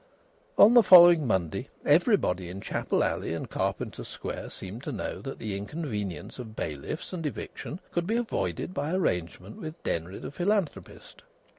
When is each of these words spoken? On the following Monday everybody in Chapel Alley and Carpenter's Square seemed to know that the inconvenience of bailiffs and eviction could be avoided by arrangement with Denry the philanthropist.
On 0.57 0.73
the 0.73 0.81
following 0.81 1.27
Monday 1.27 1.69
everybody 1.85 2.49
in 2.49 2.59
Chapel 2.59 3.03
Alley 3.03 3.35
and 3.35 3.47
Carpenter's 3.47 4.07
Square 4.07 4.49
seemed 4.49 4.81
to 4.81 4.91
know 4.91 5.21
that 5.21 5.37
the 5.37 5.55
inconvenience 5.55 6.39
of 6.39 6.55
bailiffs 6.55 7.13
and 7.13 7.23
eviction 7.23 7.79
could 7.91 8.07
be 8.07 8.15
avoided 8.17 8.73
by 8.73 8.93
arrangement 8.95 9.57
with 9.57 9.83
Denry 9.83 10.17
the 10.17 10.31
philanthropist. 10.31 11.21